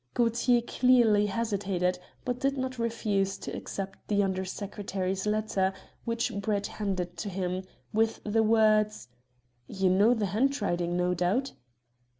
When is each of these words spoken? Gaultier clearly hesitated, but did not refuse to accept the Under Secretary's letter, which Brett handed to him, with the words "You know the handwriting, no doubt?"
Gaultier 0.15 0.61
clearly 0.61 1.27
hesitated, 1.27 1.99
but 2.25 2.39
did 2.39 2.57
not 2.57 2.79
refuse 2.79 3.37
to 3.37 3.55
accept 3.55 3.99
the 4.07 4.23
Under 4.23 4.43
Secretary's 4.43 5.27
letter, 5.27 5.73
which 6.05 6.33
Brett 6.41 6.65
handed 6.65 7.15
to 7.17 7.29
him, 7.29 7.63
with 7.93 8.19
the 8.23 8.41
words 8.41 9.09
"You 9.67 9.91
know 9.91 10.15
the 10.15 10.25
handwriting, 10.25 10.97
no 10.97 11.13
doubt?" 11.13 11.53